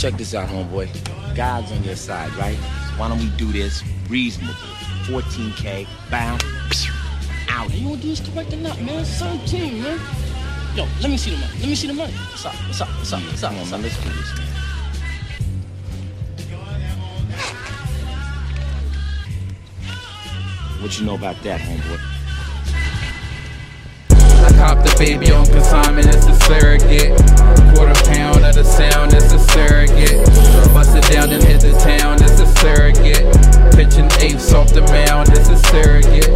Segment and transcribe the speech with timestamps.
[0.00, 0.88] check this out, homeboy.
[1.36, 2.56] God's on your side, right?
[2.96, 4.54] Why don't we do this reasonable?
[5.04, 6.42] 14K, bound,
[7.50, 7.70] out.
[7.74, 9.04] You want to do this correct or not, man?
[9.04, 10.00] 17, man.
[10.74, 11.52] Yo, let me see the money.
[11.58, 12.12] Let me see the money.
[12.14, 12.54] What's up?
[12.54, 12.88] What's up?
[12.88, 13.22] What's up?
[13.24, 13.50] What's up?
[13.50, 13.82] Come on, What's up?
[13.82, 14.46] let's do this, man.
[20.80, 22.00] What you know about that, homeboy?
[24.42, 27.18] I cop the baby on consignment, it's a surrogate.
[27.76, 29.09] Quarter pound of the sound, it's a
[29.52, 30.24] surrogate.
[30.72, 33.26] Bust it down and hit the town, it's a surrogate.
[33.74, 36.30] Pitching apes off the mound, it's a surrogate.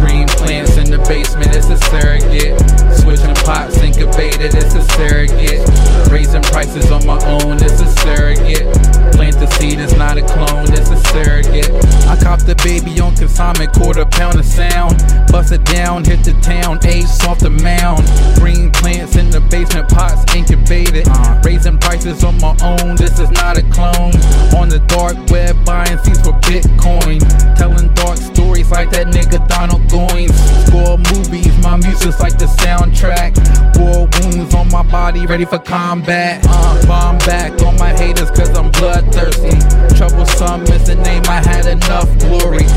[0.00, 2.58] Green plants in the basement, it's a surrogate.
[3.00, 5.64] Switching pots, incubated, it's a surrogate.
[6.10, 8.66] Raising prices on my own, it's a surrogate.
[9.14, 11.70] Plant the seed, it's not a clone, it's a surrogate.
[12.06, 15.00] I cop the baby on consignment, quarter pound of sound.
[15.30, 18.02] Bust it down, hit the town, apes off the mound.
[18.34, 21.06] Green plants in the basement, pots incubated.
[21.44, 24.14] Raising prices on my own, this is not a clone.
[24.58, 27.20] On the dark web, buying seeds for Bitcoin.
[27.56, 30.34] Telling dark stories like that nigga Donald Goines.
[30.66, 33.38] Score movies, my music's like the soundtrack.
[33.78, 36.44] War wounds on my body, ready for combat.
[36.48, 39.54] Uh, bomb back on my haters, cause I'm bloodthirsty.
[39.96, 42.69] Troublesome is the name, I had enough glory.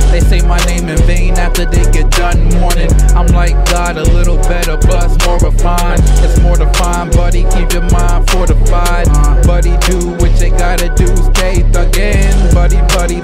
[0.53, 2.93] My name in vain after they get done mourning.
[3.17, 6.03] I'm like God, a little better, but more refined.
[6.21, 7.41] It's more defined, buddy.
[7.55, 9.07] Keep your mind fortified.
[9.47, 11.07] Buddy, do what you gotta do.
[11.33, 12.53] Stay thuggin'.
[12.53, 13.19] Buddy, buddy,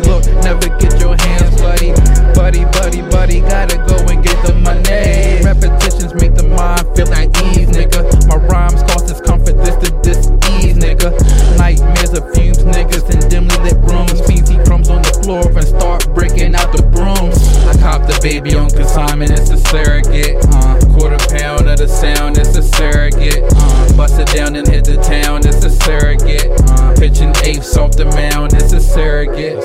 [18.22, 20.36] baby Uncle Simon, it's a surrogate.
[20.52, 23.44] Uh, quarter pound of the sound, it's a surrogate.
[23.56, 26.52] Uh, bust it down and hit the town, it's a surrogate.
[26.70, 29.64] Uh, pitching apes off the mound, it's a surrogate.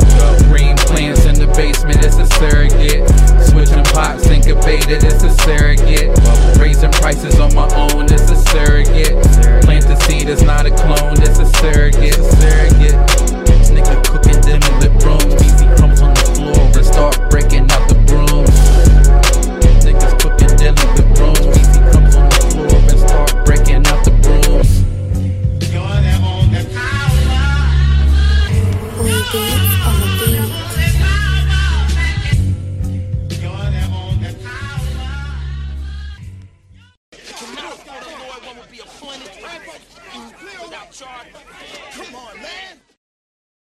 [0.51, 3.03] Green plants in the basement, it's a surrogate.
[3.51, 6.11] Switching pots, incubated, it's a surrogate.
[6.59, 7.94] Raising prices on my own,
[39.01, 39.29] point is.
[41.97, 42.94] Come on, man.